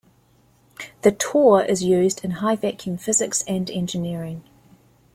The 1.03 1.11
torr 1.11 1.63
is 1.63 1.83
used 1.83 2.25
in 2.25 2.31
high-vacuum 2.41 2.97
physics 2.97 3.43
and 3.47 3.69
engineering. 3.69 4.43